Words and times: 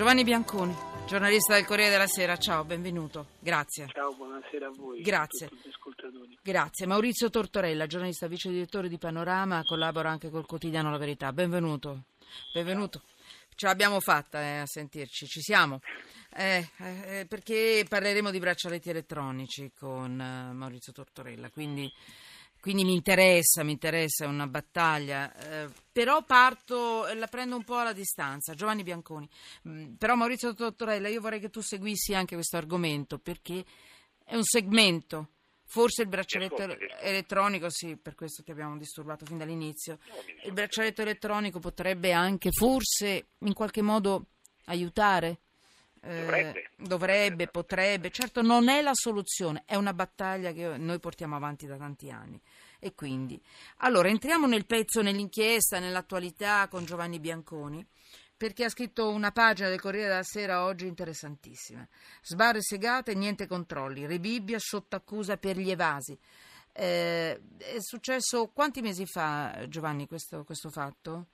Giovanni 0.00 0.24
Bianconi, 0.24 0.74
giornalista 1.06 1.52
del 1.52 1.66
Corriere 1.66 1.90
della 1.90 2.06
Sera, 2.06 2.38
ciao, 2.38 2.64
benvenuto. 2.64 3.32
Grazie. 3.38 3.86
Ciao, 3.92 4.14
buonasera 4.14 4.68
a 4.68 4.70
voi. 4.70 5.02
Grazie. 5.02 5.50
Grazie. 6.40 6.86
Maurizio 6.86 7.28
Tortorella, 7.28 7.86
giornalista 7.86 8.26
vice 8.26 8.48
direttore 8.48 8.88
di 8.88 8.96
Panorama, 8.96 9.60
collabora 9.62 10.08
anche 10.08 10.30
col 10.30 10.46
quotidiano 10.46 10.90
La 10.90 10.96
Verità. 10.96 11.34
Benvenuto. 11.34 12.04
Benvenuto. 12.54 13.02
Ce 13.54 13.66
l'abbiamo 13.66 14.00
fatta 14.00 14.40
eh, 14.40 14.58
a 14.60 14.66
sentirci, 14.66 15.26
ci 15.26 15.42
siamo. 15.42 15.80
Eh, 16.34 16.66
eh, 16.78 17.26
perché 17.28 17.84
parleremo 17.86 18.30
di 18.30 18.38
braccialetti 18.38 18.88
elettronici 18.88 19.70
con 19.78 20.18
eh, 20.18 20.54
Maurizio 20.54 20.94
Tortorella, 20.94 21.50
quindi, 21.50 21.92
quindi, 22.60 22.84
mi 22.84 22.94
interessa, 22.94 23.62
mi 23.62 23.72
interessa, 23.72 24.24
è 24.24 24.28
una 24.28 24.46
battaglia. 24.46 25.34
Eh, 25.34 25.68
però 25.90 26.22
parto, 26.24 27.06
la 27.14 27.26
prendo 27.26 27.56
un 27.56 27.64
po' 27.64 27.76
alla 27.76 27.92
distanza. 27.92 28.54
Giovanni 28.54 28.82
Bianconi. 28.82 29.28
Mm, 29.68 29.94
però 29.94 30.14
Maurizio 30.14 30.54
Tortorella, 30.54 31.08
io 31.08 31.20
vorrei 31.20 31.40
che 31.40 31.50
tu 31.50 31.60
seguissi 31.60 32.14
anche 32.14 32.34
questo 32.34 32.56
argomento 32.56 33.18
perché 33.18 33.64
è 34.24 34.34
un 34.34 34.44
segmento. 34.44 35.28
Forse 35.64 36.02
il 36.02 36.08
braccialetto 36.08 36.76
elettronico, 37.00 37.70
sì, 37.70 37.96
per 37.96 38.16
questo 38.16 38.42
ti 38.42 38.50
abbiamo 38.50 38.76
disturbato 38.76 39.24
fin 39.24 39.38
dall'inizio. 39.38 39.98
Il 40.44 40.52
braccialetto 40.52 41.02
elettronico 41.02 41.60
potrebbe 41.60 42.10
anche, 42.10 42.50
forse, 42.50 43.28
in 43.38 43.52
qualche 43.52 43.80
modo 43.80 44.26
aiutare? 44.64 45.42
Dovrebbe. 46.00 46.62
Eh, 46.62 46.70
dovrebbe, 46.76 47.46
potrebbe. 47.48 48.10
Certo, 48.10 48.40
non 48.42 48.68
è 48.68 48.80
la 48.80 48.94
soluzione, 48.94 49.64
è 49.66 49.74
una 49.74 49.92
battaglia 49.92 50.52
che 50.52 50.76
noi 50.78 50.98
portiamo 50.98 51.36
avanti 51.36 51.66
da 51.66 51.76
tanti 51.76 52.10
anni. 52.10 52.40
E 52.78 52.94
quindi, 52.94 53.40
allora, 53.78 54.08
entriamo 54.08 54.46
nel 54.46 54.64
pezzo, 54.64 55.02
nell'inchiesta, 55.02 55.78
nell'attualità 55.78 56.66
con 56.68 56.84
Giovanni 56.84 57.20
Bianconi 57.20 57.86
perché 58.40 58.64
ha 58.64 58.70
scritto 58.70 59.10
una 59.10 59.32
pagina 59.32 59.68
del 59.68 59.78
Corriere 59.78 60.08
della 60.08 60.22
Sera 60.22 60.64
oggi 60.64 60.86
interessantissima. 60.86 61.86
Sbarre 62.22 62.62
segate, 62.62 63.14
niente 63.14 63.46
controlli. 63.46 64.06
Rebibbia 64.06 64.56
sotto 64.58 64.96
accusa 64.96 65.36
per 65.36 65.58
gli 65.58 65.70
evasi. 65.70 66.18
Eh, 66.72 67.38
è 67.58 67.76
successo 67.80 68.48
quanti 68.48 68.80
mesi 68.80 69.04
fa, 69.04 69.66
Giovanni, 69.68 70.06
questo, 70.06 70.44
questo 70.44 70.70
fatto? 70.70 71.26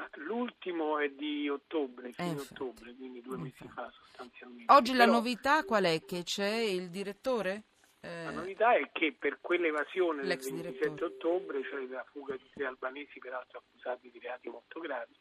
Ma 0.00 0.08
l'ultimo 0.14 0.98
è 0.98 1.10
di 1.10 1.46
ottobre, 1.50 2.12
fine 2.12 2.30
Eh, 2.30 2.40
ottobre, 2.40 2.94
quindi 2.94 3.20
due 3.20 3.36
mesi 3.36 3.68
fa 3.68 3.90
sostanzialmente. 3.90 4.72
Oggi 4.72 4.94
la 4.94 5.04
Però 5.04 5.16
novità 5.16 5.62
qual 5.64 5.84
è? 5.84 6.02
Che 6.02 6.22
c'è 6.22 6.48
il 6.48 6.88
direttore? 6.88 7.64
Eh, 8.00 8.24
La 8.24 8.30
novità 8.30 8.74
è 8.74 8.88
che 8.92 9.12
per 9.12 9.40
quell'evasione 9.42 10.20
del 10.20 10.28
L'ex 10.28 10.50
27 10.50 10.78
direttore. 10.78 11.04
ottobre, 11.04 11.62
cioè 11.64 11.86
la 11.86 12.04
fuga 12.10 12.34
di 12.34 12.48
tre 12.54 12.64
albanesi, 12.64 13.18
peraltro 13.18 13.58
accusati 13.58 14.10
di 14.10 14.18
reati 14.18 14.48
molto 14.48 14.80
gravi 14.80 15.14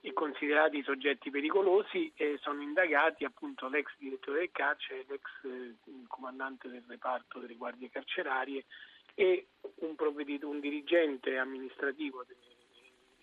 e 0.00 0.12
considerati 0.14 0.82
soggetti 0.82 1.30
pericolosi, 1.30 2.10
eh, 2.16 2.38
sono 2.40 2.62
indagati 2.62 3.24
appunto 3.24 3.68
l'ex 3.68 3.92
direttore 3.98 4.38
del 4.38 4.50
carcere, 4.52 5.04
l'ex 5.06 5.22
eh, 5.44 5.74
comandante 6.08 6.68
del 6.68 6.82
reparto 6.88 7.40
delle 7.40 7.56
guardie 7.56 7.90
carcerarie 7.90 8.64
e 9.14 9.48
un, 9.80 9.94
un 9.98 10.60
dirigente 10.60 11.36
amministrativo 11.36 12.24
delle 12.26 12.40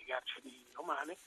carceri 0.10 0.66
romane 0.74 1.18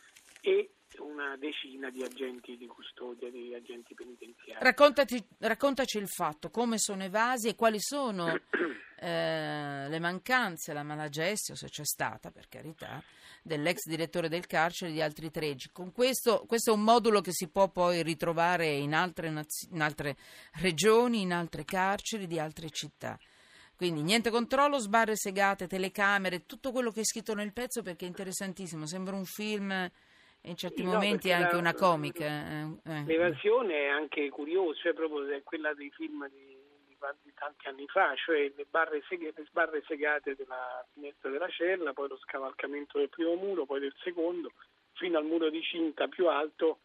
e 0.40 0.74
una 0.98 1.36
decina 1.36 1.88
di 1.88 2.02
agenti 2.02 2.56
di 2.56 2.66
custodia, 2.66 3.30
di 3.30 3.54
agenti 3.54 3.94
penitenziari. 3.94 4.62
raccontati- 4.62 5.24
raccontaci 5.38 5.98
il 5.98 6.08
fatto, 6.08 6.50
come 6.50 6.78
sono 6.78 7.04
evasi 7.04 7.48
e 7.48 7.54
quali 7.54 7.80
sono 7.80 8.26
eh, 8.98 9.86
le 9.88 9.98
mancanze, 10.00 10.72
la 10.72 10.82
malagestio, 10.82 11.54
se 11.54 11.68
c'è 11.68 11.84
stata, 11.84 12.30
per 12.30 12.48
carità, 12.48 13.02
dell'ex 13.42 13.86
direttore 13.88 14.28
del 14.28 14.46
carcere 14.46 14.90
e 14.90 14.94
di 14.94 15.00
altri 15.00 15.30
13. 15.30 15.70
Con 15.70 15.92
questo, 15.92 16.44
questo 16.46 16.72
è 16.72 16.74
un 16.74 16.82
modulo 16.82 17.20
che 17.20 17.32
si 17.32 17.48
può 17.48 17.70
poi 17.70 18.02
ritrovare 18.02 18.66
in 18.68 18.94
altre, 18.94 19.28
in 19.28 19.80
altre 19.80 20.16
regioni, 20.60 21.22
in 21.22 21.32
altre 21.32 21.64
carceri 21.64 22.26
di 22.26 22.38
altre 22.38 22.68
città. 22.68 23.18
Quindi 23.82 24.02
niente 24.02 24.30
controllo, 24.30 24.78
sbarre 24.78 25.16
segate, 25.16 25.66
telecamere, 25.66 26.46
tutto 26.46 26.70
quello 26.70 26.92
che 26.92 27.00
è 27.00 27.04
scritto 27.04 27.34
nel 27.34 27.52
pezzo 27.52 27.82
perché 27.82 28.04
è 28.04 28.08
interessantissimo, 28.08 28.86
sembra 28.86 29.16
un 29.16 29.24
film 29.24 29.72
e 29.72 29.90
in 30.42 30.54
certi 30.54 30.82
Sì, 30.82 30.82
no, 30.84 30.92
momenti 30.92 31.26
perché 31.30 31.42
anche 31.42 31.54
la- 31.56 31.60
una 31.60 31.74
comica. 31.74 32.24
eh, 32.24 32.78
eh. 32.84 33.02
L'evasione 33.06 33.74
è 33.74 33.88
anche 33.88 34.28
curiosa, 34.28 34.78
cioè 34.82 34.92
proprio 34.92 35.26
è 35.26 35.42
quella 35.42 35.74
dei 35.74 35.90
film 35.90 36.28
di, 36.28 36.56
di 36.86 36.96
di 37.24 37.32
tanti 37.34 37.66
anni 37.66 37.84
fa, 37.88 38.14
cioè 38.14 38.52
le, 38.54 38.66
barre 38.70 39.02
segate, 39.08 39.40
le 39.40 39.46
sbarre 39.48 39.82
segate 39.84 40.36
della 40.36 40.86
finestra 40.92 41.30
della 41.30 41.48
cella, 41.48 41.92
poi 41.92 42.06
lo 42.06 42.18
scavalcamento 42.18 42.98
del 42.98 43.08
primo 43.08 43.34
muro, 43.34 43.66
poi 43.66 43.80
del 43.80 43.96
secondo, 44.04 44.52
fino 44.92 45.18
al 45.18 45.24
muro 45.24 45.50
di 45.50 45.60
cinta 45.60 46.06
più 46.06 46.28
alto, 46.28 46.82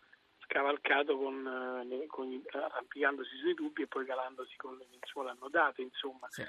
scavalcato 0.47 1.15
con, 1.15 1.85
eh, 1.91 2.07
con 2.07 2.43
arrampicandosi 2.53 3.37
sui 3.37 3.53
tubi 3.53 3.83
e 3.83 3.87
poi 3.87 4.03
calandosi 4.03 4.55
con 4.57 4.75
le 4.77 4.87
lenzuola 4.89 5.29
annodate, 5.29 5.83
insomma. 5.83 6.25
Sì. 6.31 6.43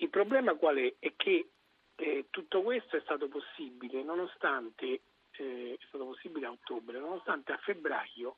Il 0.00 0.10
problema 0.10 0.54
qual 0.54 0.76
è? 0.76 0.94
È 0.98 1.12
che 1.16 1.50
eh, 1.96 2.26
tutto 2.30 2.62
questo 2.62 2.96
è 2.96 3.00
stato 3.00 3.28
possibile 3.28 4.02
nonostante 4.02 5.00
eh, 5.32 5.76
è 5.78 5.84
stato 5.86 6.06
possibile 6.06 6.46
a 6.46 6.50
ottobre, 6.50 6.98
nonostante 6.98 7.52
a 7.52 7.58
febbraio 7.58 8.36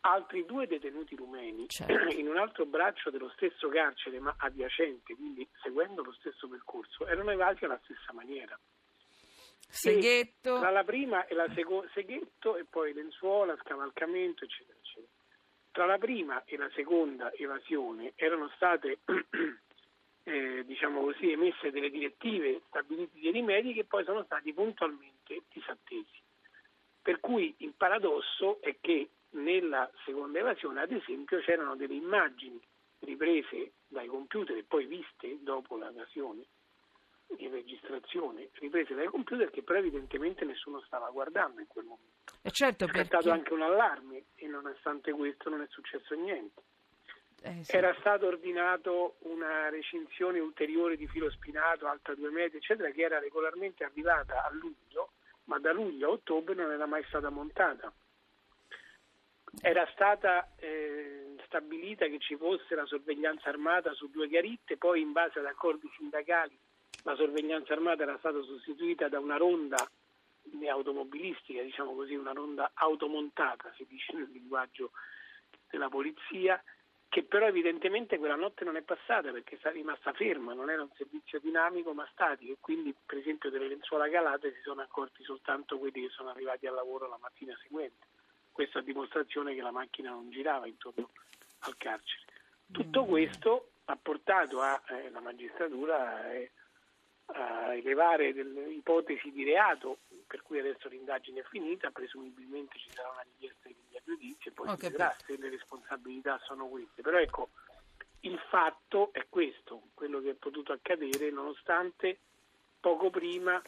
altri 0.00 0.46
due 0.46 0.66
detenuti 0.66 1.14
rumeni 1.14 1.68
Certo. 1.68 1.92
in 2.16 2.28
un 2.28 2.36
altro 2.36 2.66
braccio 2.66 3.10
dello 3.10 3.30
stesso 3.30 3.68
carcere 3.68 4.18
ma 4.20 4.34
adiacente, 4.38 5.14
quindi 5.14 5.46
seguendo 5.62 6.02
lo 6.02 6.12
stesso 6.12 6.48
percorso, 6.48 7.06
erano 7.06 7.30
evasi 7.30 7.64
alla 7.64 7.80
stessa 7.84 8.12
maniera. 8.12 8.58
Seghetto. 9.72 10.58
Tra 10.58 10.70
la 10.70 10.82
prima 10.82 11.26
e 11.26 11.34
la 11.34 11.48
seconda, 11.54 11.88
seghetto 11.94 12.56
e 12.56 12.64
poi 12.64 12.92
lenzuola, 12.92 13.56
scavalcamento, 13.62 14.44
eccetera, 14.44 14.76
eccetera. 14.76 15.12
Tra 15.70 15.86
la 15.86 15.98
prima 15.98 16.42
e 16.44 16.56
la 16.56 16.68
seconda 16.74 17.32
evasione 17.34 18.12
erano 18.16 18.50
state, 18.56 18.98
eh, 20.30 20.64
diciamo 20.64 21.02
così, 21.02 21.32
emesse 21.32 21.70
delle 21.70 21.90
direttive, 21.90 22.62
stabiliti 22.68 23.20
dei 23.20 23.32
rimedi 23.32 23.72
che 23.72 23.84
poi 23.84 24.04
sono 24.04 24.22
stati 24.24 24.52
puntualmente 24.52 25.42
disattesi. 25.52 26.22
Per 27.02 27.18
cui 27.20 27.54
il 27.58 27.74
paradosso 27.76 28.60
è 28.60 28.76
che 28.80 29.10
nella 29.30 29.90
seconda 30.04 30.38
evasione, 30.38 30.82
ad 30.82 30.92
esempio, 30.92 31.40
c'erano 31.40 31.74
delle 31.74 31.94
immagini 31.94 32.60
riprese 33.00 33.72
dai 33.86 34.06
computer 34.06 34.56
e 34.56 34.64
poi 34.64 34.86
viste 34.86 35.38
dopo 35.40 35.76
l'evasione 35.76 36.44
in 37.38 37.50
registrazione 37.50 38.48
riprese 38.54 38.94
dai 38.94 39.06
computer 39.06 39.50
che 39.50 39.62
però 39.62 39.78
evidentemente 39.78 40.44
nessuno 40.44 40.80
stava 40.82 41.10
guardando 41.10 41.60
in 41.60 41.66
quel 41.68 41.84
momento. 41.84 42.34
E 42.42 42.50
certo, 42.50 42.84
È 42.84 42.88
scattato 42.88 43.08
perché... 43.08 43.30
anche 43.30 43.52
un 43.52 43.62
allarme 43.62 44.24
e 44.34 44.46
nonostante 44.48 45.12
questo 45.12 45.48
non 45.48 45.62
è 45.62 45.66
successo 45.68 46.14
niente. 46.14 46.62
Eh, 47.42 47.64
sì. 47.64 47.76
Era 47.76 47.94
stato 48.00 48.26
ordinato 48.26 49.16
una 49.20 49.68
recinzione 49.68 50.40
ulteriore 50.40 50.96
di 50.96 51.06
filo 51.08 51.30
spinato 51.30 51.86
alta 51.86 52.14
due 52.14 52.30
metri, 52.30 52.58
eccetera, 52.58 52.90
che 52.90 53.02
era 53.02 53.18
regolarmente 53.18 53.84
arrivata 53.84 54.44
a 54.44 54.50
luglio, 54.52 55.12
ma 55.44 55.58
da 55.58 55.72
luglio 55.72 56.08
a 56.08 56.12
ottobre 56.12 56.54
non 56.54 56.70
era 56.70 56.86
mai 56.86 57.04
stata 57.08 57.30
montata. 57.30 57.92
Era 59.60 59.88
stata 59.92 60.52
eh, 60.56 61.36
stabilita 61.46 62.06
che 62.06 62.18
ci 62.20 62.36
fosse 62.36 62.74
la 62.74 62.86
sorveglianza 62.86 63.48
armata 63.48 63.92
su 63.94 64.10
due 64.10 64.28
garitte, 64.28 64.76
poi 64.76 65.00
in 65.00 65.12
base 65.12 65.38
ad 65.38 65.46
accordi 65.46 65.90
sindacali 65.96 66.56
la 67.04 67.14
sorveglianza 67.14 67.72
armata 67.72 68.02
era 68.02 68.18
stata 68.18 68.42
sostituita 68.42 69.08
da 69.08 69.18
una 69.18 69.36
ronda 69.36 69.88
automobilistica, 70.68 71.62
diciamo 71.62 71.94
così, 71.94 72.14
una 72.14 72.32
ronda 72.32 72.72
automontata, 72.74 73.72
si 73.76 73.86
dice 73.88 74.12
nel 74.14 74.28
linguaggio 74.30 74.90
della 75.70 75.88
polizia, 75.88 76.62
che 77.10 77.24
però 77.24 77.48
evidentemente 77.48 78.18
quella 78.18 78.36
notte 78.36 78.64
non 78.64 78.76
è 78.76 78.82
passata 78.82 79.32
perché 79.32 79.58
è 79.60 79.72
rimasta 79.72 80.12
ferma, 80.12 80.54
non 80.54 80.70
era 80.70 80.82
un 80.82 80.92
servizio 80.94 81.40
dinamico 81.40 81.92
ma 81.92 82.08
statico 82.12 82.52
e 82.52 82.56
quindi 82.60 82.94
per 83.04 83.18
esempio 83.18 83.50
delle 83.50 83.66
lenzuola 83.66 84.08
calate 84.08 84.54
si 84.54 84.60
sono 84.62 84.80
accorti 84.80 85.24
soltanto 85.24 85.76
quelli 85.76 86.02
che 86.02 86.10
sono 86.10 86.30
arrivati 86.30 86.68
al 86.68 86.74
lavoro 86.74 87.08
la 87.08 87.18
mattina 87.20 87.58
seguente. 87.60 88.06
Questo 88.52 88.78
a 88.78 88.82
dimostrazione 88.82 89.56
che 89.56 89.60
la 89.60 89.72
macchina 89.72 90.10
non 90.10 90.30
girava 90.30 90.68
intorno 90.68 91.10
al 91.60 91.76
carcere. 91.76 92.26
Tutto 92.70 93.04
questo 93.04 93.72
ha 93.86 93.96
portato 93.96 94.60
alla 94.60 94.80
eh, 94.86 95.10
magistratura 95.20 96.32
eh, 96.32 96.52
a 97.34 97.74
elevare 97.74 98.32
delle 98.32 98.72
ipotesi 98.72 99.30
di 99.30 99.44
reato, 99.44 99.98
per 100.26 100.42
cui 100.42 100.58
adesso 100.58 100.88
l'indagine 100.88 101.40
è 101.40 101.44
finita, 101.44 101.90
presumibilmente 101.90 102.78
ci 102.78 102.90
sarà 102.92 103.10
una 103.10 103.22
richiesta 103.22 103.68
di 103.68 103.74
rinvio 103.74 103.98
a 103.98 104.02
giudizio 104.04 104.50
e 104.50 104.54
poi 104.54 104.68
Ho 104.68 104.76
si 104.76 104.88
vedrà 104.88 105.16
se 105.24 105.36
le 105.36 105.48
responsabilità 105.48 106.40
sono 106.44 106.66
queste. 106.66 107.02
Però 107.02 107.18
ecco, 107.18 107.50
il 108.20 108.38
fatto 108.50 109.12
è 109.12 109.26
questo, 109.28 109.82
quello 109.94 110.20
che 110.20 110.30
è 110.30 110.34
potuto 110.34 110.72
accadere 110.72 111.30
nonostante 111.30 112.18
poco 112.80 113.10
prima 113.10 113.60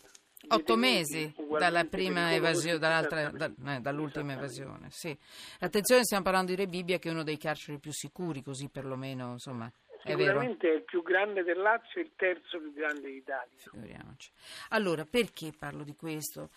Otto 0.48 0.76
mesi 0.76 1.32
dalla 1.56 1.84
prima 1.84 2.28
pericolosi, 2.28 2.36
evasione, 2.36 2.78
dall'altra- 2.78 3.20
esattamente. 3.20 3.62
da- 3.62 3.74
eh, 3.76 3.80
dall'ultima 3.80 4.32
evasione. 4.32 4.90
Sì. 4.90 5.16
Attenzione, 5.60 6.02
stiamo 6.02 6.24
parlando 6.24 6.50
di 6.50 6.56
Rebibbia, 6.56 6.98
che 6.98 7.08
è 7.08 7.12
uno 7.12 7.22
dei 7.22 7.38
carceri 7.38 7.78
più 7.78 7.92
sicuri, 7.92 8.42
così 8.42 8.68
perlomeno, 8.68 9.32
insomma. 9.32 9.70
Sicuramente 10.04 10.68
è 10.68 10.74
il 10.74 10.84
più 10.84 11.02
grande 11.02 11.42
del 11.42 11.58
Lazio 11.58 12.00
e 12.00 12.04
il 12.04 12.12
terzo 12.16 12.58
più 12.58 12.72
grande 12.72 13.10
d'Italia. 13.10 13.56
Figuriamoci. 13.56 14.30
Allora, 14.70 15.04
perché 15.04 15.52
parlo 15.56 15.84
di 15.84 15.94
questo? 15.94 16.50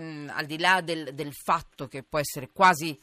Mm, 0.00 0.28
al 0.30 0.46
di 0.46 0.58
là 0.58 0.80
del, 0.80 1.14
del 1.14 1.32
fatto 1.32 1.86
che 1.86 2.02
può 2.02 2.18
essere 2.18 2.48
quasi, 2.50 2.98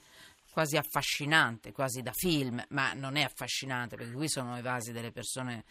quasi 0.52 0.78
affascinante, 0.78 1.72
quasi 1.72 2.02
da 2.02 2.12
film, 2.14 2.64
ma 2.70 2.94
non 2.94 3.16
è 3.16 3.24
affascinante 3.24 3.96
perché 3.96 4.14
qui 4.14 4.28
sono 4.28 4.58
evasi 4.58 4.92
delle 4.92 5.12
persone 5.12 5.64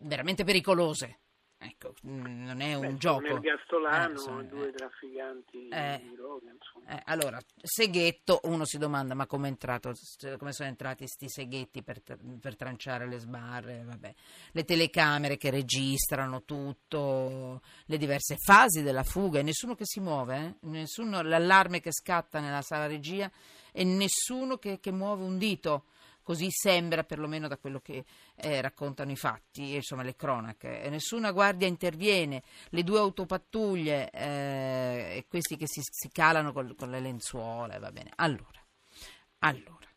veramente 0.00 0.44
pericolose. 0.44 1.18
Ecco, 1.64 1.94
mm, 2.06 2.44
non 2.44 2.60
è 2.60 2.74
un 2.74 2.80
Beh, 2.80 2.96
gioco. 2.96 3.24
Ergastolano, 3.24 4.40
Eh, 4.40 4.46
due 4.46 4.68
eh. 4.68 4.72
trafficanti 4.72 5.68
Eh. 5.68 6.00
di 6.02 6.14
droga. 6.16 6.50
Eh, 6.88 7.02
allora, 7.04 7.38
seghetto, 7.62 8.40
uno 8.44 8.64
si 8.64 8.78
domanda 8.78 9.14
ma 9.14 9.26
come, 9.26 9.46
è 9.46 9.50
entrato, 9.50 9.92
come 10.38 10.52
sono 10.52 10.68
entrati 10.68 11.06
sti 11.06 11.28
seghetti 11.28 11.82
per, 11.84 12.00
per 12.40 12.56
tranciare 12.56 13.06
le 13.06 13.18
sbarre, 13.18 13.84
vabbè. 13.84 14.14
le 14.52 14.64
telecamere 14.64 15.36
che 15.36 15.50
registrano 15.50 16.42
tutto, 16.42 17.60
le 17.86 17.96
diverse 17.96 18.36
fasi 18.36 18.82
della 18.82 19.04
fuga 19.04 19.38
e 19.38 19.42
nessuno 19.42 19.76
che 19.76 19.84
si 19.86 20.00
muove, 20.00 20.36
eh? 20.36 20.66
Nessuno- 20.66 21.22
l'allarme 21.22 21.80
che 21.80 21.92
scatta 21.92 22.40
nella 22.40 22.62
sala 22.62 22.86
regia 22.86 23.30
e 23.70 23.84
nessuno 23.84 24.56
che, 24.58 24.80
che 24.80 24.90
muove 24.90 25.22
un 25.22 25.38
dito. 25.38 25.84
Così 26.22 26.48
sembra 26.50 27.04
perlomeno 27.04 27.48
da 27.48 27.56
quello 27.58 27.80
che 27.80 28.04
eh, 28.36 28.60
raccontano 28.60 29.10
i 29.10 29.16
fatti, 29.16 29.74
insomma 29.74 30.02
le 30.02 30.14
cronache. 30.14 30.88
Nessuna 30.88 31.32
guardia 31.32 31.66
interviene, 31.66 32.42
le 32.70 32.82
due 32.84 32.98
autopattuglie 32.98 34.10
eh, 34.10 35.16
e 35.16 35.26
questi 35.28 35.56
che 35.56 35.66
si, 35.66 35.80
si 35.82 36.08
calano 36.10 36.52
col- 36.52 36.74
con 36.76 36.90
le 36.90 37.00
lenzuola, 37.00 37.78
va 37.78 37.90
bene. 37.90 38.10
Allora, 38.16 38.64
allora 39.40 39.90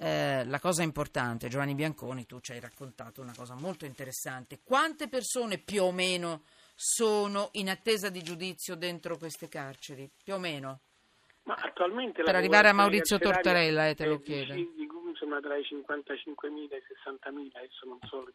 eh, 0.00 0.44
la 0.44 0.60
cosa 0.60 0.82
importante, 0.82 1.48
Giovanni 1.48 1.74
Bianconi, 1.74 2.24
tu 2.24 2.38
ci 2.40 2.52
hai 2.52 2.60
raccontato 2.60 3.20
una 3.20 3.34
cosa 3.36 3.54
molto 3.54 3.84
interessante. 3.84 4.60
Quante 4.62 5.08
persone 5.08 5.58
più 5.58 5.82
o 5.82 5.92
meno 5.92 6.42
sono 6.76 7.48
in 7.52 7.68
attesa 7.68 8.08
di 8.08 8.22
giudizio 8.22 8.76
dentro 8.76 9.16
queste 9.16 9.48
carceri? 9.48 10.08
Più 10.22 10.34
o 10.34 10.38
meno? 10.38 10.80
Ma 11.42 11.54
attualmente 11.54 12.22
Per 12.22 12.34
arrivare 12.34 12.68
a 12.68 12.72
Maurizio 12.72 13.18
Tortorella, 13.18 13.88
eh, 13.88 13.94
te 13.96 14.06
lo 14.06 14.20
chiedo. 14.20 14.54
di- 14.54 14.77
insomma, 15.28 15.40
tra 15.40 15.56
i 15.56 15.62
55.000 15.62 16.72
e 16.72 16.76
i 16.76 16.82
60.000, 17.04 17.56
adesso 17.56 17.86
non 17.86 17.98
so 18.08 18.24
il, 18.26 18.34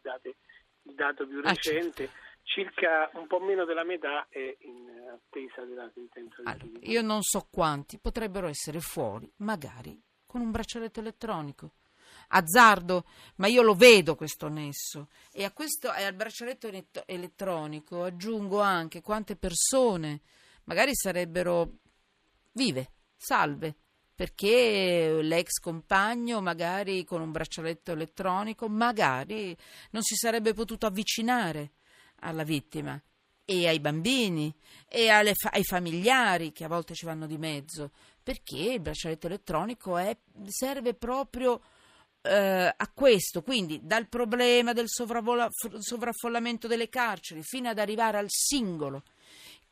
dato 0.82 1.26
più 1.26 1.40
Ah, 1.40 1.48
recente, 1.50 2.10
circa 2.42 3.10
un 3.14 3.26
po' 3.26 3.40
meno 3.40 3.64
della 3.64 3.84
metà 3.84 4.26
è 4.28 4.56
in 4.60 4.88
attesa 5.12 5.64
della 5.64 5.90
sentenza 5.92 6.36
Allora, 6.44 6.78
io 6.80 7.02
non 7.02 7.22
so 7.22 7.46
quanti 7.50 7.98
potrebbero 7.98 8.46
essere 8.46 8.80
fuori, 8.80 9.30
magari 9.36 10.00
con 10.26 10.40
un 10.40 10.50
braccialetto 10.50 11.00
elettronico. 11.00 11.72
Azzardo, 12.28 13.04
ma 13.36 13.48
io 13.48 13.62
lo 13.62 13.74
vedo 13.74 14.14
questo 14.14 14.48
nesso. 14.48 15.08
E 15.32 15.44
a 15.44 15.52
questo 15.52 15.92
e 15.92 16.04
al 16.04 16.14
braccialetto 16.14 16.68
elet- 16.68 17.02
elettronico 17.06 18.02
aggiungo 18.04 18.60
anche 18.60 19.00
quante 19.02 19.36
persone 19.36 20.20
magari 20.64 20.94
sarebbero 20.94 21.70
vive, 22.52 22.92
salve, 23.16 23.74
perché 24.14 25.18
l'ex 25.22 25.58
compagno 25.60 26.40
magari 26.40 27.04
con 27.04 27.20
un 27.20 27.32
braccialetto 27.32 27.92
elettronico 27.92 28.68
magari 28.68 29.56
non 29.90 30.02
si 30.02 30.14
sarebbe 30.14 30.52
potuto 30.54 30.86
avvicinare 30.86 31.72
alla 32.20 32.44
vittima 32.44 33.00
e 33.44 33.68
ai 33.68 33.80
bambini 33.80 34.54
e 34.88 35.08
fa- 35.34 35.50
ai 35.50 35.64
familiari 35.64 36.52
che 36.52 36.64
a 36.64 36.68
volte 36.68 36.94
ci 36.94 37.04
vanno 37.04 37.26
di 37.26 37.36
mezzo, 37.36 37.90
perché 38.22 38.72
il 38.74 38.80
braccialetto 38.80 39.26
elettronico 39.26 39.98
è- 39.98 40.16
serve 40.46 40.94
proprio 40.94 41.60
eh, 42.26 42.74
a 42.74 42.90
questo, 42.94 43.42
quindi 43.42 43.80
dal 43.82 44.08
problema 44.08 44.72
del 44.72 44.88
sovravola- 44.88 45.50
sovraffollamento 45.78 46.66
delle 46.66 46.88
carceri 46.88 47.42
fino 47.42 47.68
ad 47.68 47.78
arrivare 47.78 48.16
al 48.16 48.28
singolo 48.28 49.02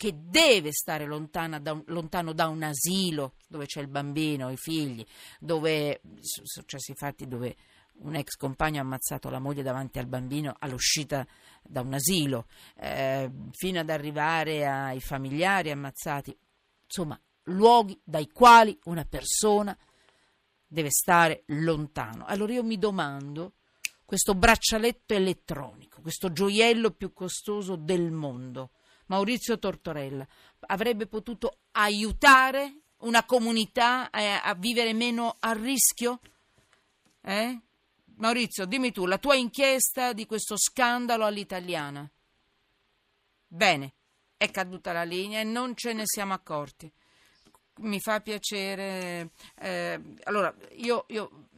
che 0.03 0.15
deve 0.17 0.73
stare 0.73 1.07
lontana 1.07 1.61
da 1.61 1.75
un- 1.75 1.85
lontano 1.87 2.33
da 2.33 2.49
un 2.49 2.65
asilo 2.65 3.35
dove 3.47 3.67
c'è 3.67 3.81
il 3.81 3.87
bambino, 3.87 4.51
i 4.51 4.57
figli, 4.57 5.07
dove 5.39 6.01
sono 6.19 6.45
successi 6.49 6.93
fatti 6.97 7.29
dove 7.29 7.55
un 7.99 8.17
ex 8.17 8.35
compagno 8.35 8.81
ha 8.81 8.83
ammazzato 8.83 9.31
la 9.31 9.39
moglie 9.39 9.63
davanti 9.63 10.01
al 10.01 10.07
bambino 10.07 10.57
all'uscita 10.59 11.25
da 11.63 11.83
un 11.83 11.95
asilo, 11.95 12.47
eh, 12.79 13.31
fino 13.53 13.79
ad 13.79 13.91
arrivare 13.91 14.67
ai 14.67 15.01
familiari 15.01 15.71
ammazzati, 15.71 16.37
insomma, 16.85 17.17
luoghi 17.45 17.97
dai 18.03 18.29
quali 18.29 18.77
una 18.87 19.05
persona 19.05 19.79
deve 20.67 20.91
stare 20.91 21.45
lontano. 21.47 22.25
Allora 22.27 22.53
io 22.55 22.65
mi 22.65 22.77
domando, 22.77 23.53
questo 24.05 24.35
braccialetto 24.35 25.15
elettronico, 25.15 26.01
questo 26.01 26.33
gioiello 26.33 26.91
più 26.91 27.13
costoso 27.13 27.77
del 27.77 28.11
mondo, 28.11 28.71
Maurizio 29.07 29.59
Tortorella, 29.59 30.27
avrebbe 30.67 31.07
potuto 31.07 31.59
aiutare 31.73 32.81
una 32.99 33.25
comunità 33.25 34.11
a, 34.11 34.43
a 34.43 34.55
vivere 34.55 34.93
meno 34.93 35.37
a 35.41 35.53
rischio? 35.53 36.21
Eh? 37.21 37.61
Maurizio, 38.17 38.67
dimmi 38.67 38.93
tu, 38.93 39.07
la 39.07 39.19
tua 39.19 39.35
inchiesta 39.35 40.13
di 40.13 40.27
questo 40.27 40.57
scandalo 40.57 41.25
all'italiana. 41.25 42.09
Bene, 43.47 43.95
è 44.37 44.51
caduta 44.51 44.93
la 44.93 45.03
linea 45.05 45.41
e 45.41 45.45
non 45.45 45.75
ce 45.77 45.93
ne 45.93 46.03
siamo 46.05 46.33
accorti. 46.33 46.91
Mi 47.79 48.01
fa 48.01 48.21
piacere. 48.21 49.31
eh, 49.57 50.01
allora, 50.25 50.55
io, 50.77 51.05
io- 51.09 51.49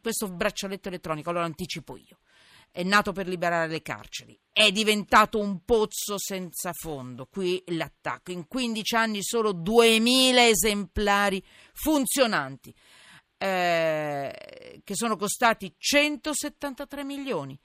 questo 0.00 0.28
braccialetto 0.28 0.88
elettronico, 0.88 1.30
allora 1.30 1.44
anticipo 1.44 1.96
io. 1.96 2.18
È 2.72 2.82
nato 2.84 3.12
per 3.12 3.26
liberare 3.26 3.66
le 3.68 3.82
carceri, 3.82 4.38
è 4.52 4.70
diventato 4.70 5.38
un 5.38 5.64
pozzo 5.64 6.18
senza 6.18 6.72
fondo. 6.72 7.26
Qui 7.26 7.62
l'attacco. 7.68 8.30
In 8.30 8.46
15 8.46 8.94
anni 8.94 9.22
solo 9.22 9.52
2000 9.52 10.46
esemplari 10.46 11.42
funzionanti, 11.72 12.72
eh, 13.38 14.80
che 14.84 14.94
sono 14.94 15.16
costati 15.16 15.74
173 15.76 17.04
milioni. 17.04 17.58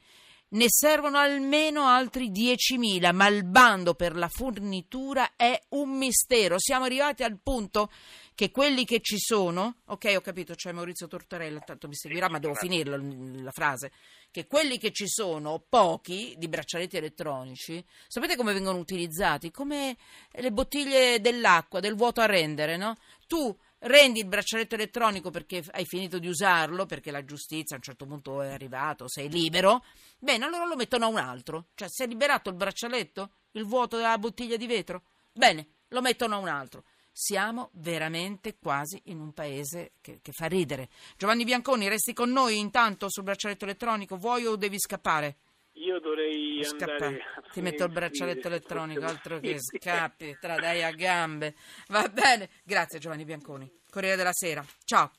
Ne 0.48 0.66
servono 0.70 1.18
almeno 1.18 1.86
altri 1.86 2.32
10.000, 2.32 3.14
ma 3.14 3.28
il 3.28 3.44
bando 3.44 3.94
per 3.94 4.16
la 4.16 4.30
fornitura 4.30 5.36
è 5.36 5.60
un 5.70 5.98
mistero. 5.98 6.56
Siamo 6.60 6.86
arrivati 6.86 7.24
al 7.24 7.40
punto 7.42 7.92
che 8.36 8.52
quelli 8.52 8.86
che 8.86 9.02
ci 9.02 9.18
sono, 9.18 9.78
ok, 9.86 10.14
ho 10.16 10.22
capito, 10.22 10.54
c'è 10.54 10.72
Maurizio 10.72 11.08
Tortorella, 11.08 11.60
tanto 11.60 11.88
mi 11.88 11.96
seguirà, 11.96 12.30
ma 12.30 12.40
devo 12.40 12.54
finirla 12.54 12.96
la 12.96 13.52
frase, 13.52 13.92
che 14.36 14.48
quelli 14.48 14.78
che 14.78 14.92
ci 14.92 15.08
sono, 15.08 15.64
pochi, 15.70 16.36
di 16.38 16.50
braccialetti 16.50 16.98
elettronici, 16.98 17.82
sapete 18.06 18.36
come 18.36 18.52
vengono 18.52 18.80
utilizzati? 18.80 19.50
Come 19.50 19.96
le 20.30 20.52
bottiglie 20.52 21.22
dell'acqua, 21.22 21.80
del 21.80 21.96
vuoto 21.96 22.20
a 22.20 22.26
rendere, 22.26 22.76
no? 22.76 22.98
Tu 23.28 23.58
rendi 23.80 24.20
il 24.20 24.26
braccialetto 24.26 24.76
elettronico 24.76 25.30
perché 25.30 25.64
hai 25.72 25.86
finito 25.86 26.20
di 26.20 26.28
usarlo, 26.28 26.86
perché 26.86 27.12
la 27.12 27.24
giustizia 27.24 27.78
a 27.78 27.80
un 27.80 27.84
certo 27.86 28.06
punto 28.06 28.42
è 28.42 28.52
arrivato, 28.52 29.08
sei 29.08 29.30
libero, 29.30 29.86
bene, 30.20 30.44
allora 30.44 30.66
lo 30.66 30.76
mettono 30.76 31.06
a 31.06 31.08
un 31.08 31.18
altro. 31.18 31.68
Cioè, 31.74 31.88
si 31.90 32.04
è 32.04 32.06
liberato 32.06 32.50
il 32.50 32.58
braccialetto, 32.58 33.30
il 33.52 33.64
vuoto 33.64 33.96
della 33.96 34.18
bottiglia 34.18 34.58
di 34.58 34.68
vetro? 34.68 35.04
Bene, 35.32 35.66
lo 35.88 36.02
mettono 36.02 36.36
a 36.36 36.40
un 36.40 36.50
altro. 36.50 36.84
Siamo 37.18 37.70
veramente 37.76 38.58
quasi 38.58 39.00
in 39.06 39.22
un 39.22 39.32
paese 39.32 39.94
che, 40.02 40.20
che 40.22 40.34
fa 40.34 40.48
ridere. 40.48 40.90
Giovanni 41.16 41.46
Bianconi, 41.46 41.88
resti 41.88 42.12
con 42.12 42.30
noi 42.30 42.60
intanto 42.60 43.10
sul 43.10 43.24
braccialetto 43.24 43.64
elettronico, 43.64 44.18
vuoi 44.18 44.46
o 44.46 44.58
devi 44.58 44.78
scappare? 44.78 45.38
Io 45.76 46.02
dovrei 46.02 46.62
Scappare. 46.62 47.22
Ti 47.54 47.62
metto 47.62 47.86
il 47.86 47.92
braccialetto 47.92 48.48
elettronico, 48.48 49.06
altro 49.06 49.40
che 49.40 49.56
scappi, 49.64 50.38
tra 50.42 50.56
dai 50.56 50.84
a 50.84 50.92
gambe. 50.92 51.56
Va 51.88 52.10
bene, 52.10 52.50
grazie 52.66 53.00
Giovanni 53.00 53.24
Bianconi. 53.24 53.72
Corriere 53.90 54.18
della 54.18 54.34
Sera. 54.34 54.66
Ciao. 54.84 55.10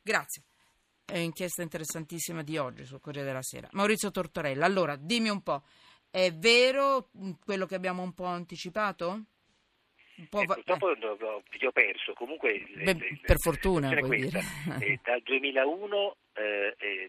Grazie. 0.00 0.44
È 1.04 1.16
un'inchiesta 1.16 1.60
interessantissima 1.60 2.42
di 2.42 2.56
oggi 2.56 2.86
sul 2.86 2.98
Corriere 3.00 3.26
della 3.26 3.42
Sera. 3.42 3.68
Maurizio 3.72 4.10
Tortorella, 4.10 4.64
allora 4.64 4.96
dimmi 4.96 5.28
un 5.28 5.42
po', 5.42 5.64
è 6.08 6.32
vero 6.32 7.10
quello 7.44 7.66
che 7.66 7.74
abbiamo 7.74 8.02
un 8.02 8.14
po' 8.14 8.24
anticipato? 8.24 9.24
Un 10.20 10.26
po' 10.28 10.42
Eh, 10.42 10.46
va- 10.46 10.54
purtroppo 10.54 10.94
vi 11.50 11.66
ho 11.66 11.72
perso, 11.72 12.12
comunque 12.12 12.62
Beh, 12.74 12.92
le- 12.92 13.18
per 13.22 13.38
fortuna, 13.38 13.88
questa. 14.00 14.40
dire. 14.66 14.84
Eh, 14.86 14.98
dal 15.02 15.22
2001 15.22 16.16
eh, 16.34 16.74
eh, 16.78 17.08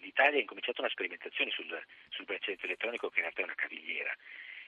l'Italia 0.00 0.38
ha 0.38 0.40
incominciato 0.40 0.80
una 0.80 0.90
sperimentazione 0.90 1.50
sul, 1.50 1.66
sul 2.10 2.24
braccialetto 2.24 2.66
elettronico 2.66 3.08
che 3.08 3.16
in 3.16 3.22
realtà 3.22 3.40
è 3.40 3.44
una 3.44 3.54
cavigliera 3.54 4.14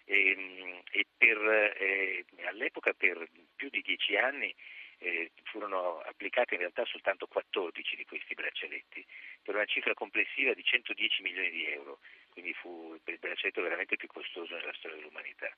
e, 0.06 0.82
e 0.90 1.06
per, 1.16 1.38
eh, 1.78 2.24
all'epoca 2.46 2.92
per 2.92 3.28
più 3.54 3.68
di 3.70 3.80
dieci 3.82 4.16
anni 4.16 4.52
eh, 4.98 5.30
furono 5.44 6.00
applicati 6.00 6.54
in 6.54 6.60
realtà 6.60 6.84
soltanto 6.86 7.26
14 7.26 7.96
di 7.96 8.04
questi 8.04 8.34
braccialetti 8.34 9.04
per 9.42 9.54
una 9.54 9.64
cifra 9.66 9.94
complessiva 9.94 10.52
di 10.54 10.62
110 10.64 11.22
milioni 11.22 11.50
di 11.50 11.66
euro, 11.66 11.98
quindi 12.30 12.52
fu 12.54 12.94
il 13.04 13.18
braccialetto 13.18 13.62
veramente 13.62 13.96
più 13.96 14.08
costoso 14.08 14.54
nella 14.56 14.72
storia 14.74 14.96
dell'umanità. 14.96 15.50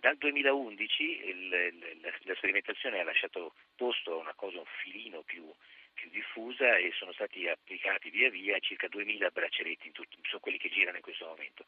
Dal 0.00 0.16
2011 0.16 1.26
il- 1.26 1.98
la, 2.00 2.12
la 2.22 2.34
sperimentazione 2.36 3.00
ha 3.00 3.04
lasciato 3.04 3.54
posto 3.76 4.12
a 4.14 4.16
una 4.16 4.34
cosa 4.34 4.58
un 4.58 4.70
filino 4.82 5.22
più, 5.22 5.50
più 5.92 6.08
diffusa 6.10 6.76
e 6.76 6.92
sono 6.92 7.12
stati 7.12 7.48
applicati 7.48 8.10
via 8.10 8.30
via 8.30 8.58
circa 8.60 8.88
2000 8.88 9.30
braccialetti, 9.30 9.86
in 9.88 9.92
tutti, 9.92 10.16
sono 10.22 10.40
quelli 10.40 10.58
che 10.58 10.68
girano 10.70 10.96
in 10.96 11.02
questo 11.02 11.26
momento. 11.26 11.64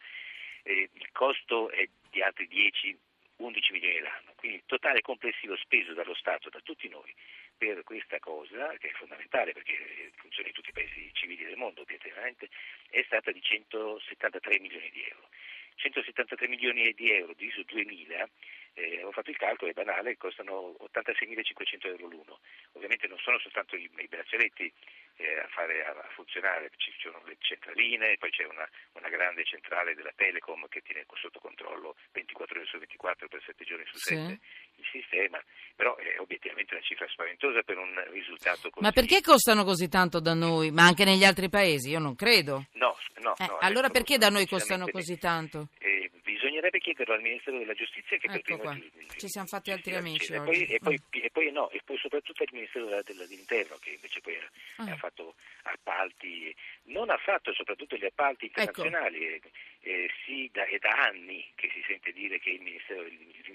Eh, 0.63 0.89
il 0.93 1.11
costo 1.13 1.71
è 1.71 1.89
di 2.11 2.23
altri 2.23 2.47
10 2.47 2.99
11 3.41 3.73
milioni 3.73 3.99
l'anno, 4.01 4.35
quindi 4.37 4.59
il 4.59 4.65
totale 4.67 5.01
complessivo 5.01 5.57
speso 5.57 5.95
dallo 5.95 6.15
Stato, 6.15 6.51
da 6.51 6.61
tutti 6.61 6.89
noi, 6.89 7.13
per 7.57 7.83
questa 7.85 8.19
cosa, 8.19 8.77
che 8.77 8.89
è 8.89 8.93
fondamentale 8.93 9.53
perché 9.53 10.13
funziona 10.17 10.49
in 10.49 10.55
tutti 10.55 10.69
i 10.69 10.73
paesi 10.73 11.09
civili 11.15 11.45
del 11.45 11.57
mondo 11.57 11.85
è 12.91 13.03
stata 13.07 13.31
di 13.31 13.41
173 13.41 14.59
milioni 14.61 14.91
di 14.91 15.03
euro. 15.09 15.29
173 15.77 16.49
milioni 16.49 16.93
di 16.93 17.11
euro 17.13 17.33
diviso 17.35 17.63
2000 17.65 18.29
eh, 18.75 19.03
ho 19.03 19.11
fatto 19.11 19.31
il 19.31 19.37
calcolo, 19.37 19.71
è 19.71 19.75
banale, 19.75 20.17
costano 20.17 20.77
86.500 20.81 21.87
euro 21.89 22.07
l'uno. 22.07 22.39
Ovviamente 22.73 23.07
non 23.09 23.19
sono 23.19 23.39
soltanto 23.39 23.77
i, 23.77 23.91
i 23.97 24.09
braccialetti 24.09 24.73
eh, 25.17 25.39
a, 25.39 25.49
fare, 25.49 25.85
a, 25.85 25.95
funzionare, 26.15 26.71
ci 26.77 26.93
sono 26.99 27.21
le 27.27 27.37
centraline, 27.41 28.17
poi 28.19 28.31
c'è 28.31 28.45
una, 28.45 28.69
una, 28.93 29.09
grande 29.09 29.45
centrale 29.45 29.95
della 29.95 30.13
Telecom 30.15 30.67
che 30.69 30.81
tiene 30.81 31.05
sotto 31.15 31.41
controllo 31.41 31.97
24 32.13 32.59
ore 32.59 32.67
su 32.67 32.79
24 32.79 33.29
per 33.29 33.43
7 33.45 33.65
giorni 33.65 33.85
su 33.87 33.99
7 33.99 34.17
sì. 34.17 34.39
il 34.77 34.87
sistema, 34.91 35.43
però 35.77 35.97
è 35.97 36.19
obiettivamente 36.19 36.75
una 36.75 36.83
cifra 36.83 37.07
spaventosa 37.09 37.63
per 37.63 37.77
un 37.77 38.03
risultato 38.11 38.71
così. 38.71 38.85
Ma 38.85 38.93
perché 38.93 39.21
costano 39.21 39.65
così 39.65 39.89
tanto 39.89 40.21
da 40.21 40.33
noi, 40.33 40.71
ma 40.71 40.85
anche 40.85 41.05
negli 41.05 41.25
altri 41.25 41.51
paesi? 41.51 41.91
Io 41.91 41.99
non 41.99 42.15
credo. 42.15 42.65
No, 42.75 42.90
no. 43.23 43.35
Eh, 43.39 43.47
no 43.47 43.59
allora 43.59 43.89
perché 43.89 44.19
da 44.19 44.29
noi 44.29 44.47
costano 44.47 44.87
così 44.89 45.19
tanto? 45.19 45.69
Eh, 45.79 46.11
bisognerebbe 46.23 46.79
chiederlo 46.79 47.15
al 47.15 47.23
Ministero 47.23 47.59
della 47.59 47.75
Giustizia 47.75 48.17
che 48.17 48.27
ecco 48.31 48.57
per 48.57 48.59
qua. 48.59 48.79
ci 49.17 49.29
siamo 49.29 49.47
fatti 49.47 49.71
altri 49.71 49.95
amici 49.95 50.33
e 50.33 50.41
poi, 50.41 50.65
e, 50.65 50.79
poi, 50.79 51.03
e, 51.11 51.31
poi, 51.31 51.51
no, 51.51 51.71
e 51.71 51.81
poi 51.85 51.99
soprattutto 51.99 52.43
al 52.43 52.49
Ministero 52.53 52.87
della, 52.87 53.03
dell'Interno 53.03 53.77
che 53.81 53.91
invece 53.91 54.21
poi 54.21 54.37
ha, 54.37 54.85
ah. 54.85 54.91
ha, 54.93 54.97
fatto 54.97 55.35
appalti 55.63 56.55
non 56.85 57.11
ha 57.11 57.19
fatto 57.19 57.53
soprattutto 57.53 57.97
gli 57.97 58.05
appalti 58.05 58.47
ecco. 58.47 58.61
internazionali 58.61 59.35
ecco. 59.35 59.49
eh, 59.83 60.11
sì, 60.25 60.49
da, 60.53 60.65
è 60.65 60.79
da 60.79 60.91
anni 60.91 61.47
che 61.55 61.71
si 61.73 61.83
sente 61.87 62.13
dire 62.13 62.39
che 62.39 62.51
il 62.51 62.63
Ministero 62.63 63.03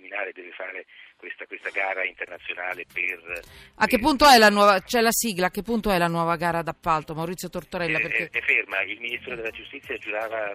il 0.05 0.11
Criminale 0.11 0.31
deve 0.31 0.51
fare 0.51 0.85
questa, 1.17 1.45
questa 1.45 1.69
gara 1.71 2.05
internazionale 2.05 2.85
per 2.91 3.41
a 3.75 3.85
che 3.87 3.99
punto 3.99 4.27
è 4.27 4.37
la 4.37 4.49
nuova 4.49 4.81
c'è 4.81 5.01
la 5.01 5.11
sigla 5.11 5.47
a 5.47 5.51
che 5.51 5.63
punto 5.63 5.91
è 5.91 5.97
la 5.97 6.07
nuova 6.07 6.35
gara 6.35 6.61
d'appalto 6.61 7.15
Maurizio 7.15 7.49
Tortorella 7.49 7.97
eh, 7.97 8.01
perché... 8.01 8.29
è, 8.31 8.37
è, 8.37 8.41
ferma 8.41 8.81
il 8.83 8.99
Ministro 8.99 9.35
della 9.35 9.51
Giustizia 9.51 9.97
giurava 9.97 10.53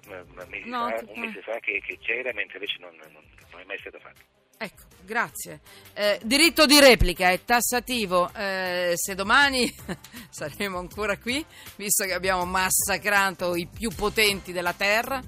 mesi 0.48 0.68
no, 0.68 0.88
fa, 0.88 1.04
un 1.06 1.20
mese 1.20 1.42
fa 1.42 1.58
che, 1.58 1.82
che 1.84 1.98
c'era 1.98 2.32
mentre 2.32 2.58
invece 2.58 2.76
non, 2.78 2.94
non, 2.96 3.22
non 3.50 3.60
è 3.60 3.64
mai 3.64 3.78
stato 3.78 3.98
fatto. 3.98 4.20
Ecco, 4.62 4.82
grazie. 5.06 5.60
Eh, 5.94 6.20
diritto 6.22 6.66
di 6.66 6.78
replica 6.78 7.30
è 7.30 7.42
tassativo. 7.44 8.30
Eh, 8.34 8.92
se 8.94 9.14
domani 9.14 9.72
saremo 10.28 10.78
ancora 10.78 11.16
qui, 11.16 11.42
visto 11.76 12.04
che 12.04 12.12
abbiamo 12.12 12.44
massacrato 12.44 13.54
i 13.56 13.66
più 13.66 13.88
potenti 13.88 14.52
della 14.52 14.74
terra, 14.74 15.18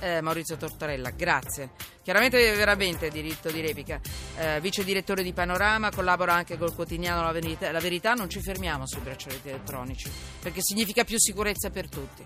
eh, 0.00 0.20
Maurizio 0.20 0.56
Tortorella, 0.56 1.10
grazie. 1.10 1.70
Chiaramente 2.02 2.54
veramente 2.54 3.08
diritto 3.10 3.50
di 3.50 3.60
replica. 3.60 4.00
Eh, 4.36 4.60
vice 4.60 4.84
direttore 4.84 5.22
di 5.22 5.32
Panorama, 5.32 5.90
collabora 5.90 6.34
anche 6.34 6.58
col 6.58 6.74
quotidiano 6.74 7.22
La 7.22 7.32
Verità. 7.32 7.72
La 7.72 7.80
Verità 7.80 8.12
non 8.12 8.28
ci 8.28 8.40
fermiamo 8.40 8.86
sui 8.86 9.00
braccialetti 9.00 9.48
elettronici, 9.48 10.10
perché 10.40 10.60
significa 10.62 11.04
più 11.04 11.18
sicurezza 11.18 11.70
per 11.70 11.88
tutti. 11.88 12.22